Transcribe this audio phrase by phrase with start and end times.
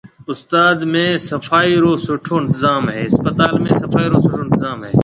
[0.31, 4.91] اسپتال ۾ صفائي رو سُٺو انتظام ھيََََ